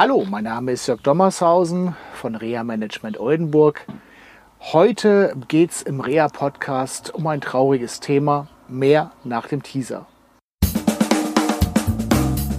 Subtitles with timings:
[0.00, 3.84] Hallo, mein Name ist Jörg Dommershausen von Rea Management Oldenburg.
[4.58, 8.48] Heute geht es im Rea Podcast um ein trauriges Thema.
[8.66, 10.06] Mehr nach dem Teaser.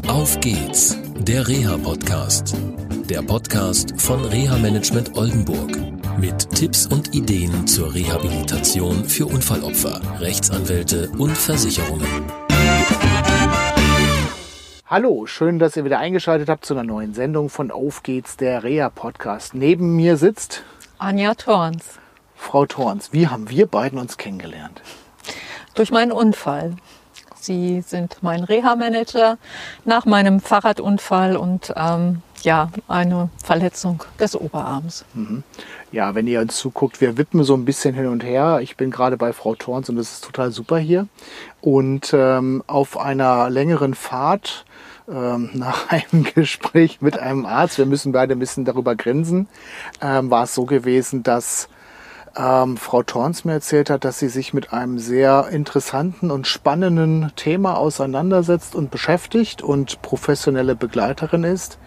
[0.07, 2.55] Auf geht's, der Reha Podcast.
[3.09, 5.71] Der Podcast von Reha Management Oldenburg.
[6.19, 12.40] Mit Tipps und Ideen zur Rehabilitation für Unfallopfer, Rechtsanwälte und Versicherungen.
[14.91, 18.65] Hallo, schön, dass ihr wieder eingeschaltet habt zu einer neuen Sendung von Auf geht's, der
[18.65, 19.53] Reha Podcast.
[19.53, 20.63] Neben mir sitzt
[20.97, 21.97] Anja Torns.
[22.35, 23.13] Frau Torns.
[23.13, 24.81] Wie haben wir beiden uns kennengelernt?
[25.75, 26.75] Durch meinen Unfall.
[27.35, 29.37] Sie sind mein Reha-Manager
[29.85, 35.05] nach meinem Fahrradunfall und ähm, ja, eine Verletzung des Oberarms.
[35.13, 35.43] Mhm.
[35.93, 38.59] Ja, wenn ihr uns zuguckt, wir wippen so ein bisschen hin und her.
[38.61, 41.07] Ich bin gerade bei Frau Torns und das ist total super hier.
[41.61, 44.65] Und ähm, auf einer längeren Fahrt
[45.09, 49.47] ähm, nach einem Gespräch mit einem Arzt, wir müssen beide ein bisschen darüber grinsen,
[50.01, 51.69] ähm, war es so gewesen, dass
[52.37, 57.31] ähm, Frau Torns mir erzählt hat, dass sie sich mit einem sehr interessanten und spannenden
[57.35, 61.77] Thema auseinandersetzt und beschäftigt und professionelle Begleiterin ist.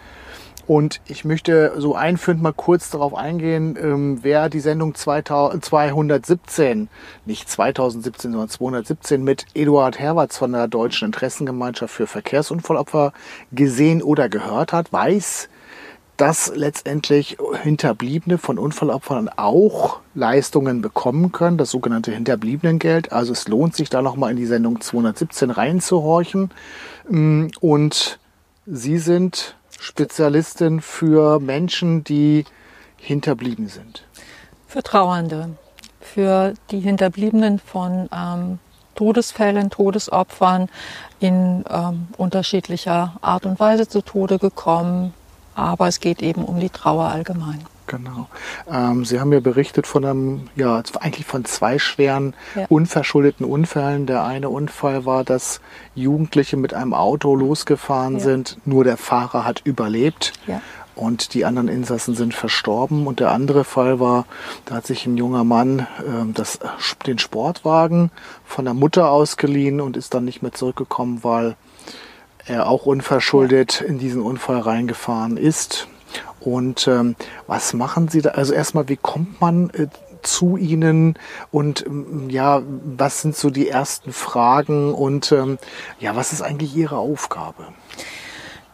[0.67, 6.89] Und ich möchte so einführend mal kurz darauf eingehen, ähm, wer die Sendung 217,
[7.25, 13.13] nicht 2017, sondern 217 mit Eduard Herwarts von der Deutschen Interessengemeinschaft für Verkehrsunfallopfer
[13.51, 15.49] gesehen oder gehört hat, weiß,
[16.17, 23.11] dass letztendlich Hinterbliebene von Unfallopfern auch Leistungen bekommen können, das sogenannte Hinterbliebenengeld.
[23.11, 26.51] Also es lohnt sich da nochmal in die Sendung 217 reinzuhorchen.
[27.59, 28.19] Und
[28.67, 32.45] Sie sind Spezialistin für Menschen, die
[32.97, 34.03] hinterblieben sind?
[34.67, 35.57] Für Trauernde,
[36.01, 38.59] für die Hinterbliebenen von ähm,
[38.95, 40.69] Todesfällen, Todesopfern
[41.19, 45.13] in ähm, unterschiedlicher Art und Weise zu Tode gekommen.
[45.53, 47.65] Aber es geht eben um die Trauer allgemein.
[47.87, 48.27] Genau.
[48.71, 52.65] Ähm, Sie haben ja berichtet von einem, ja, eigentlich von zwei schweren, ja.
[52.69, 54.05] unverschuldeten Unfällen.
[54.05, 55.61] Der eine Unfall war, dass
[55.93, 58.19] Jugendliche mit einem Auto losgefahren ja.
[58.21, 58.57] sind.
[58.65, 60.33] Nur der Fahrer hat überlebt.
[60.47, 60.61] Ja.
[60.95, 63.05] Und die anderen Insassen sind verstorben.
[63.05, 64.25] Und der andere Fall war,
[64.65, 66.59] da hat sich ein junger Mann äh, das,
[67.05, 68.11] den Sportwagen
[68.45, 71.55] von der Mutter ausgeliehen und ist dann nicht mehr zurückgekommen, weil
[72.45, 75.87] er auch unverschuldet in diesen Unfall reingefahren ist.
[76.45, 77.15] Und ähm,
[77.47, 78.31] was machen Sie da?
[78.31, 79.87] Also erstmal, wie kommt man äh,
[80.21, 81.17] zu Ihnen
[81.51, 82.61] und ähm, ja,
[82.97, 85.57] was sind so die ersten Fragen und ähm,
[85.99, 87.67] ja, was ist eigentlich Ihre Aufgabe?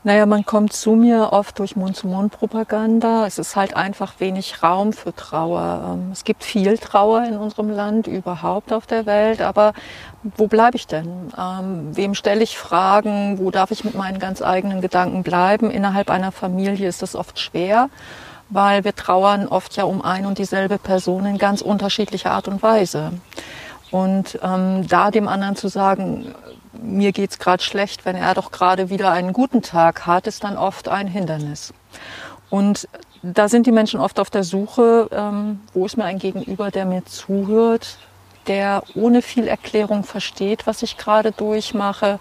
[0.03, 3.28] Naja, man kommt zu mir oft durch Mund-zu-Mund-Propaganda.
[3.28, 5.94] Es ist halt einfach wenig Raum für Trauer.
[5.94, 9.41] Ähm, es gibt viel Trauer in unserem Land, überhaupt auf der Welt.
[9.41, 9.73] Aber
[10.23, 11.31] wo bleibe ich denn?
[11.38, 13.38] Ähm, wem stelle ich Fragen?
[13.38, 15.69] Wo darf ich mit meinen ganz eigenen Gedanken bleiben?
[15.69, 17.91] Innerhalb einer Familie ist das oft schwer,
[18.50, 22.63] weil wir trauern oft ja um ein und dieselbe Person in ganz unterschiedlicher Art und
[22.63, 23.12] Weise.
[23.91, 26.33] Und ähm, da dem anderen zu sagen,
[26.81, 30.58] mir geht's gerade schlecht, wenn er doch gerade wieder einen guten Tag hat, ist dann
[30.58, 31.74] oft ein Hindernis.
[32.50, 32.88] Und
[33.24, 36.86] da sind die Menschen oft auf der Suche, ähm, wo ist mir ein Gegenüber, der
[36.86, 37.97] mir zuhört,
[38.47, 42.19] der ohne viel Erklärung versteht, was ich gerade durchmache.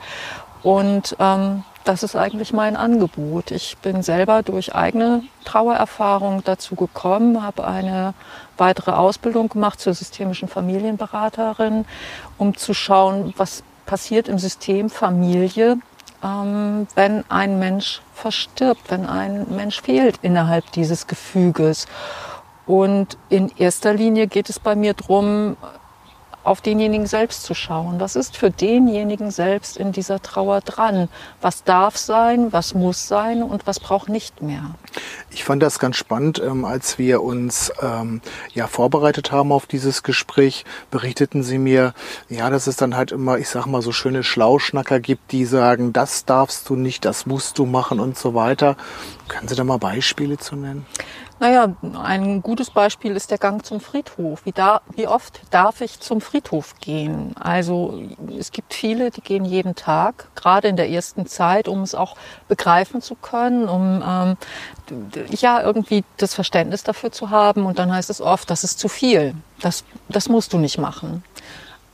[0.63, 3.51] Und ähm, das ist eigentlich mein Angebot.
[3.51, 8.13] Ich bin selber durch eigene Trauererfahrung dazu gekommen, habe eine
[8.59, 11.87] weitere Ausbildung gemacht zur systemischen Familienberaterin,
[12.37, 15.77] um zu schauen, was passiert im System Familie,
[16.23, 21.89] ähm, wenn ein Mensch verstirbt, wenn ein Mensch fehlt innerhalb dieses Gefüges.
[22.69, 25.57] Und in erster Linie geht es bei mir darum,
[26.45, 27.99] auf denjenigen selbst zu schauen.
[27.99, 31.09] Was ist für denjenigen selbst in dieser Trauer dran?
[31.41, 34.71] Was darf sein, was muss sein und was braucht nicht mehr?
[35.33, 38.21] Ich fand das ganz spannend, ähm, als wir uns ähm,
[38.53, 41.95] ja vorbereitet haben auf dieses Gespräch, berichteten Sie mir,
[42.29, 45.93] ja, dass es dann halt immer, ich sag mal, so schöne Schlauschnacker gibt, die sagen,
[45.93, 48.77] das darfst du nicht, das musst du machen und so weiter.
[49.29, 50.85] Können Sie da mal Beispiele zu nennen?
[51.41, 54.45] Naja, ein gutes Beispiel ist der Gang zum Friedhof.
[54.45, 57.35] Wie, da, wie oft darf ich zum Friedhof gehen?
[57.41, 57.99] Also
[58.39, 62.15] es gibt viele, die gehen jeden Tag, gerade in der ersten Zeit, um es auch
[62.47, 64.37] begreifen zu können, um ähm,
[65.31, 67.65] ja irgendwie das Verständnis dafür zu haben.
[67.65, 69.35] Und dann heißt es oft, das ist zu viel.
[69.63, 71.25] Das, das musst du nicht machen.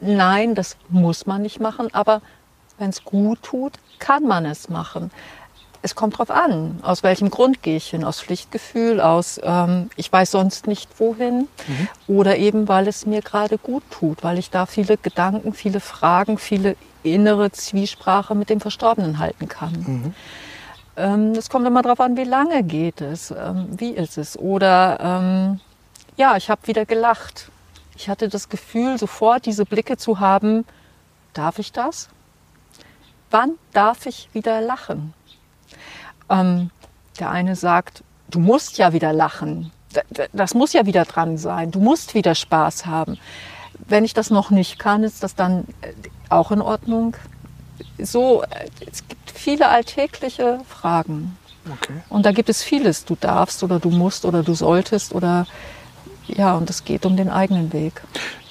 [0.00, 2.20] Nein, das muss man nicht machen, aber
[2.78, 5.12] wenn es gut tut, kann man es machen
[5.82, 10.12] es kommt drauf an, aus welchem Grund gehe ich hin, aus Pflichtgefühl, aus ähm, ich
[10.12, 11.88] weiß sonst nicht wohin mhm.
[12.06, 16.38] oder eben weil es mir gerade gut tut, weil ich da viele Gedanken, viele Fragen,
[16.38, 19.72] viele innere Zwiesprache mit dem Verstorbenen halten kann.
[19.72, 20.14] Mhm.
[20.96, 24.38] Ähm, es kommt immer darauf an, wie lange geht es, ähm, wie ist es.
[24.38, 25.60] Oder ähm,
[26.16, 27.50] ja, ich habe wieder gelacht.
[27.96, 30.64] Ich hatte das Gefühl, sofort diese Blicke zu haben,
[31.32, 32.08] darf ich das?
[33.30, 35.12] Wann darf ich wieder lachen?
[36.28, 36.70] Ähm,
[37.18, 39.72] der eine sagt, du musst ja wieder lachen.
[40.32, 41.70] Das muss ja wieder dran sein.
[41.70, 43.18] Du musst wieder Spaß haben.
[43.88, 45.92] Wenn ich das noch nicht kann, ist das dann äh,
[46.28, 47.16] auch in Ordnung.
[47.98, 51.36] So, äh, es gibt viele alltägliche Fragen.
[51.70, 51.94] Okay.
[52.08, 53.04] Und da gibt es vieles.
[53.04, 55.46] Du darfst oder du musst oder du solltest oder
[56.28, 58.02] ja, und es geht um den eigenen Weg.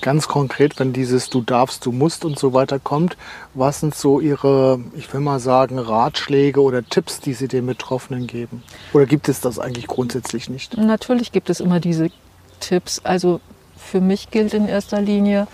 [0.06, 3.18] Ganz konkret, wenn dieses Du darfst, du musst und so weiter kommt,
[3.56, 8.28] was sind so Ihre, ich will mal sagen, Ratschläge oder Tipps, die Sie den Betroffenen
[8.28, 8.62] geben?
[8.94, 10.78] Oder gibt es das eigentlich grundsätzlich nicht?
[10.78, 12.12] Natürlich gibt es immer diese
[12.60, 13.02] Tipps.
[13.04, 13.42] Also
[13.76, 15.48] für mich gilt in erster Linie,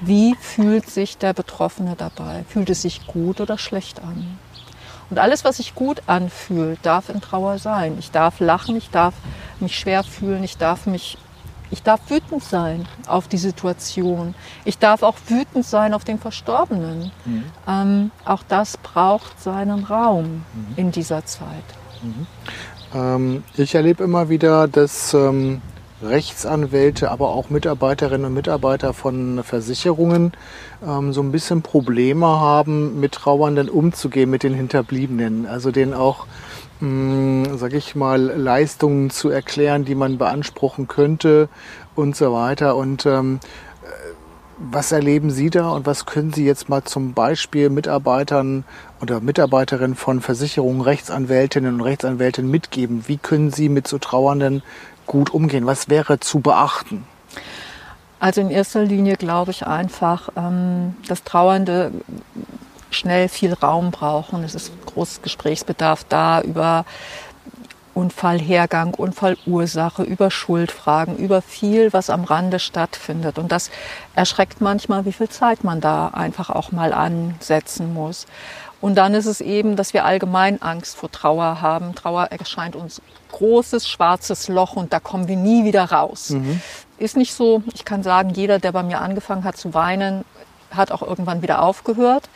[0.00, 2.44] wie fühlt sich der Betroffene dabei?
[2.48, 4.38] Fühlt es sich gut oder schlecht an?
[5.10, 7.96] Und alles, was sich gut anfühlt, darf in Trauer sein.
[7.98, 9.14] Ich darf lachen, ich darf
[9.58, 11.18] mich schwer fühlen, ich darf mich
[11.70, 14.34] ich darf wütend sein auf die Situation.
[14.64, 17.10] Ich darf auch wütend sein auf den Verstorbenen.
[17.24, 17.44] Mhm.
[17.66, 20.74] Ähm, auch das braucht seinen Raum mhm.
[20.76, 21.48] in dieser Zeit.
[22.02, 22.26] Mhm.
[22.94, 25.60] Ähm, ich erlebe immer wieder, dass ähm,
[26.02, 30.32] Rechtsanwälte, aber auch Mitarbeiterinnen und Mitarbeiter von Versicherungen
[30.86, 35.46] ähm, so ein bisschen Probleme haben, mit Trauernden umzugehen, mit den Hinterbliebenen.
[35.46, 36.26] Also denen auch
[36.80, 41.48] mh, sag ich mal, Leistungen zu erklären, die man beanspruchen könnte
[41.94, 42.76] und so weiter.
[42.76, 43.40] Und ähm,
[43.82, 43.86] äh,
[44.58, 48.64] was erleben Sie da und was können Sie jetzt mal zum Beispiel Mitarbeitern
[49.00, 53.04] oder Mitarbeiterinnen von Versicherungen, Rechtsanwältinnen und Rechtsanwälten mitgeben?
[53.06, 54.62] Wie können Sie mit so Trauernden
[55.06, 55.66] gut umgehen?
[55.66, 57.04] Was wäre zu beachten?
[58.20, 61.92] Also in erster Linie glaube ich einfach, ähm, dass Trauernde
[62.90, 64.44] schnell viel Raum brauchen.
[64.44, 66.84] Es ist großes Gesprächsbedarf da über
[67.94, 73.38] Unfallhergang, Unfallursache, über Schuldfragen, über viel, was am Rande stattfindet.
[73.38, 73.70] Und das
[74.14, 78.26] erschreckt manchmal, wie viel Zeit man da einfach auch mal ansetzen muss.
[78.80, 81.96] Und dann ist es eben, dass wir allgemein Angst vor Trauer haben.
[81.96, 83.02] Trauer erscheint uns
[83.32, 86.30] großes schwarzes Loch und da kommen wir nie wieder raus.
[86.30, 86.60] Mhm.
[86.98, 87.64] Ist nicht so.
[87.74, 90.24] Ich kann sagen, jeder, der bei mir angefangen hat zu weinen,
[90.70, 92.28] hat auch irgendwann wieder aufgehört.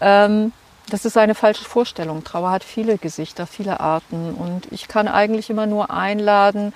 [0.00, 0.52] Ähm,
[0.90, 2.24] das ist eine falsche Vorstellung.
[2.24, 4.34] Trauer hat viele Gesichter, viele Arten.
[4.34, 6.72] Und ich kann eigentlich immer nur einladen,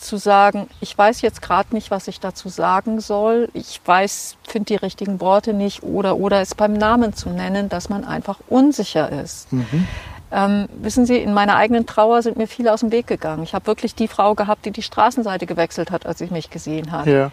[0.00, 3.48] zu sagen, ich weiß jetzt gerade nicht, was ich dazu sagen soll.
[3.52, 7.88] Ich weiß, finde die richtigen Worte nicht oder, oder es beim Namen zu nennen, dass
[7.88, 9.52] man einfach unsicher ist.
[9.52, 9.86] Mhm.
[10.32, 13.42] Ähm, wissen Sie, in meiner eigenen Trauer sind mir viele aus dem Weg gegangen.
[13.42, 16.92] Ich habe wirklich die Frau gehabt, die die Straßenseite gewechselt hat, als ich mich gesehen
[16.92, 17.10] habe.
[17.10, 17.32] Ja.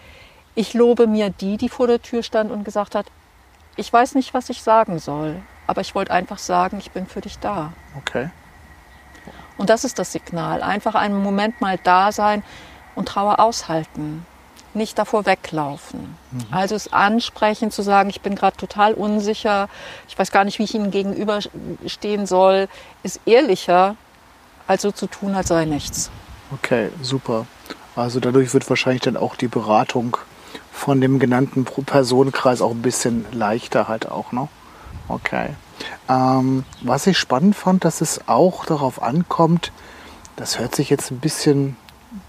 [0.58, 3.06] Ich lobe mir die, die vor der Tür stand und gesagt hat,
[3.76, 5.36] ich weiß nicht, was ich sagen soll,
[5.68, 7.72] aber ich wollte einfach sagen, ich bin für dich da.
[7.96, 8.30] Okay.
[9.56, 10.64] Und das ist das Signal.
[10.64, 12.42] Einfach einen Moment mal da sein
[12.96, 14.26] und Trauer aushalten.
[14.74, 16.16] Nicht davor weglaufen.
[16.32, 16.46] Mhm.
[16.50, 19.68] Also es ansprechen, zu sagen, ich bin gerade total unsicher,
[20.08, 22.66] ich weiß gar nicht, wie ich Ihnen gegenüberstehen soll,
[23.04, 23.94] ist ehrlicher,
[24.66, 26.10] als so zu tun, als sei nichts.
[26.50, 27.46] Okay, super.
[27.94, 30.16] Also dadurch wird wahrscheinlich dann auch die Beratung
[30.78, 34.48] von dem genannten Personenkreis auch ein bisschen leichter halt auch, ne?
[35.08, 35.50] Okay.
[36.08, 39.72] Ähm, was ich spannend fand, dass es auch darauf ankommt,
[40.36, 41.76] das hört sich jetzt ein bisschen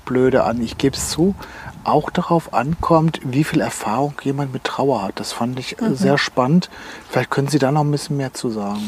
[0.05, 1.35] blöde an, ich gebe es zu,
[1.83, 5.19] auch darauf ankommt, wie viel Erfahrung jemand mit Trauer hat.
[5.19, 5.95] Das fand ich mhm.
[5.95, 6.69] sehr spannend.
[7.09, 8.87] Vielleicht können Sie da noch ein bisschen mehr zu sagen.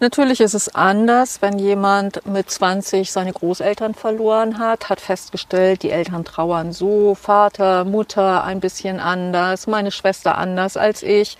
[0.00, 5.90] Natürlich ist es anders, wenn jemand mit 20 seine Großeltern verloren hat, hat festgestellt, die
[5.90, 11.36] Eltern trauern so, Vater, Mutter ein bisschen anders, meine Schwester anders als ich.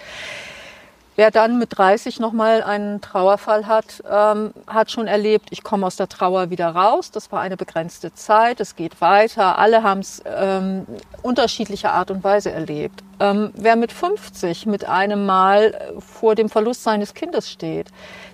[1.21, 5.97] Wer dann mit 30 nochmal einen Trauerfall hat, ähm, hat schon erlebt, ich komme aus
[5.97, 7.11] der Trauer wieder raus.
[7.11, 9.59] Das war eine begrenzte Zeit, es geht weiter.
[9.59, 10.87] Alle haben es ähm,
[11.21, 13.05] unterschiedlicher Art und Weise erlebt.
[13.21, 17.89] Ähm, wer mit 50 mit einem Mal äh, vor dem Verlust seines Kindes steht,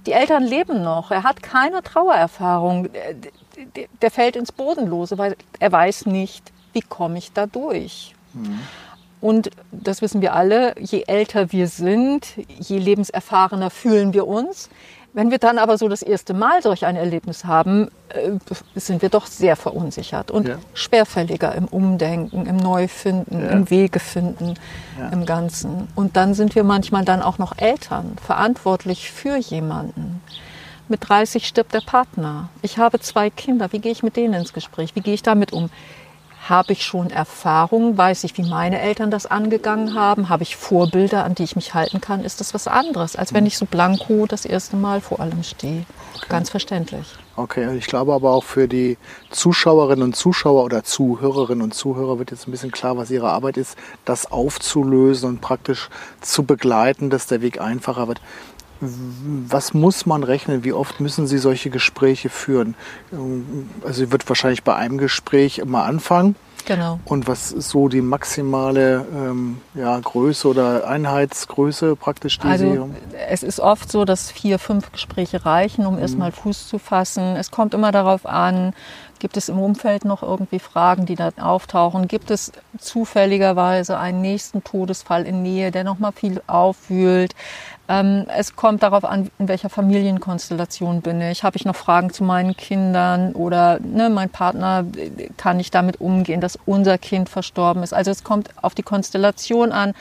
[0.07, 5.73] die Eltern leben noch, er hat keine Trauererfahrung, der, der fällt ins Bodenlose, weil er
[5.73, 8.15] weiß nicht, wie komme ich da durch.
[8.33, 8.61] Mhm.
[9.21, 12.27] Und das wissen wir alle, je älter wir sind,
[12.59, 14.69] je lebenserfahrener fühlen wir uns.
[15.17, 18.33] Wenn wir dann aber so das erste Mal solch ein Erlebnis haben, äh,
[18.75, 20.59] sind wir doch sehr verunsichert und ja.
[20.75, 23.49] schwerfälliger im Umdenken, im Neufinden, ja.
[23.49, 24.59] im Wegefinden,
[24.99, 25.09] ja.
[25.09, 25.89] im Ganzen.
[25.95, 30.21] Und dann sind wir manchmal dann auch noch Eltern, verantwortlich für jemanden.
[30.89, 32.51] Mit 30 stirbt der Partner.
[32.61, 33.73] Ich habe zwei Kinder.
[33.73, 34.95] Wie gehe ich mit denen ins Gespräch?
[34.95, 35.71] Wie gehe ich damit um?
[36.49, 37.99] Habe ich schon Erfahrung?
[37.99, 40.29] Weiß ich, wie meine Eltern das angegangen haben?
[40.29, 42.25] Habe ich Vorbilder, an die ich mich halten kann?
[42.25, 43.49] Ist das was anderes, als wenn mhm.
[43.49, 45.85] ich so blanko das erste Mal vor allem stehe?
[46.15, 46.27] Okay.
[46.29, 47.15] Ganz verständlich.
[47.35, 48.97] Okay, ich glaube aber auch für die
[49.31, 53.57] Zuschauerinnen und Zuschauer oder Zuhörerinnen und Zuhörer wird jetzt ein bisschen klar, was ihre Arbeit
[53.57, 58.21] ist, das aufzulösen und praktisch zu begleiten, dass der Weg einfacher wird.
[58.81, 60.65] Was muss man rechnen?
[60.65, 62.75] Wie oft müssen Sie solche Gespräche führen?
[63.83, 66.99] Also Sie wird wahrscheinlich bei einem Gespräch immer anfangen Genau.
[67.05, 72.79] Und was ist so die maximale ähm, ja, Größe oder Einheitsgröße praktisch, die also, Sie
[72.79, 72.97] haben?
[73.29, 76.01] Es ist oft so, dass vier, fünf Gespräche reichen, um mhm.
[76.01, 77.37] erstmal Fuß zu fassen.
[77.37, 78.75] Es kommt immer darauf an,
[79.19, 82.07] Gibt es im Umfeld noch irgendwie Fragen, die da auftauchen?
[82.07, 87.35] Gibt es zufälligerweise einen nächsten Todesfall in Nähe, der noch mal viel aufwühlt?
[87.89, 91.45] Ähm, es kommt darauf an, in welcher Familienkonstellation bin ich.
[91.45, 94.85] Habe ich noch Fragen zu meinen Kindern oder ne, mein Partner,
[95.37, 97.95] kann ich damit umgehen, dass unser Kind verstorben ist?
[97.95, 99.95] Also es kommt auf die Konstellation an.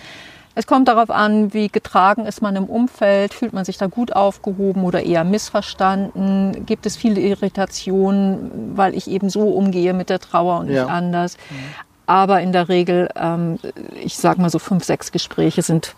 [0.58, 4.16] Es kommt darauf an, wie getragen ist man im Umfeld, fühlt man sich da gut
[4.16, 10.20] aufgehoben oder eher missverstanden, gibt es viele Irritationen, weil ich eben so umgehe mit der
[10.20, 10.84] Trauer und ja.
[10.84, 11.38] nicht anders.
[11.50, 11.56] Mhm.
[12.08, 13.60] Aber in der Regel, ähm,
[14.02, 15.94] ich sage mal so fünf, sechs Gespräche sind,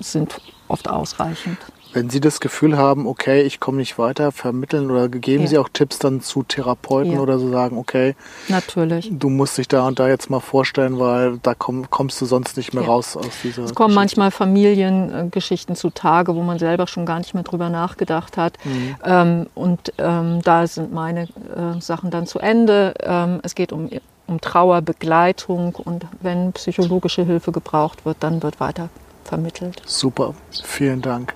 [0.00, 1.58] sind oft ausreichend.
[1.92, 5.48] Wenn Sie das Gefühl haben, okay, ich komme nicht weiter, vermitteln oder geben ja.
[5.48, 7.18] Sie auch Tipps dann zu Therapeuten ja.
[7.18, 8.14] oder so sagen, okay,
[8.48, 9.10] natürlich.
[9.12, 12.56] Du musst dich da und da jetzt mal vorstellen, weil da komm, kommst du sonst
[12.56, 12.88] nicht mehr ja.
[12.88, 13.64] raus aus dieser.
[13.64, 14.20] Es kommen Geschichte.
[14.20, 18.56] manchmal Familiengeschichten zutage, wo man selber schon gar nicht mehr drüber nachgedacht hat.
[18.64, 18.96] Mhm.
[19.04, 22.94] Ähm, und ähm, da sind meine äh, Sachen dann zu Ende.
[23.02, 23.90] Ähm, es geht um
[24.30, 28.88] um Trauerbegleitung und wenn psychologische Hilfe gebraucht wird, dann wird weiter
[29.24, 29.82] vermittelt.
[29.86, 30.34] Super,
[30.64, 31.34] vielen Dank.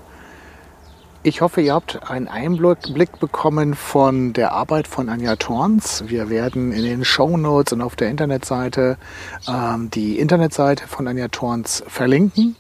[1.27, 6.05] Ich hoffe, ihr habt einen Einblick bekommen von der Arbeit von Anja Torns.
[6.07, 8.99] Wir werden in den Show Notes und auf der Internetseite
[9.49, 12.57] ähm, die Internetseite von Anja Torns verlinken.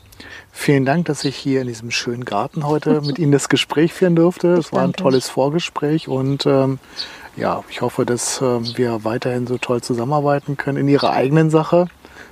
[0.51, 4.17] Vielen Dank, dass ich hier in diesem schönen Garten heute mit Ihnen das Gespräch führen
[4.17, 4.55] durfte.
[4.55, 6.79] Es war ein tolles Vorgespräch und ähm,
[7.37, 11.89] ja, ich hoffe, dass äh, wir weiterhin so toll zusammenarbeiten können in Ihrer eigenen Sache.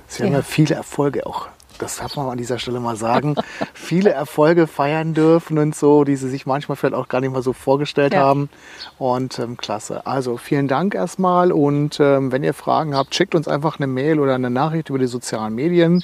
[0.07, 0.25] Sie ja.
[0.25, 1.47] haben ja viele Erfolge auch
[1.77, 3.35] das darf man an dieser Stelle mal sagen,
[3.73, 7.41] viele Erfolge feiern dürfen und so, die sie sich manchmal vielleicht auch gar nicht mal
[7.41, 8.21] so vorgestellt ja.
[8.21, 8.49] haben.
[8.97, 10.05] Und ähm, klasse.
[10.05, 14.19] Also vielen Dank erstmal und ähm, wenn ihr Fragen habt, schickt uns einfach eine Mail
[14.19, 16.03] oder eine Nachricht über die sozialen Medien.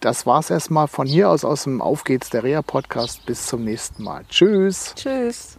[0.00, 3.26] Das war's erstmal von hier aus aus dem Auf geht's der Reha Podcast.
[3.26, 4.24] Bis zum nächsten Mal.
[4.28, 4.94] Tschüss.
[4.96, 5.58] Tschüss.